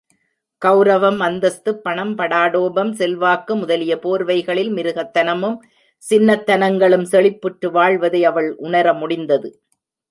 [0.61, 5.57] கௌரவம், அந்தஸ்து, பணம், படாடோபம், செல்வாக்கு முதலிய போர்வைகளில் மிருகத்தனமும்,
[6.03, 9.51] சின்னத்தனங்களும், செழிப்புற்று வாழ்வதை அவள் உணர முடிந்தது.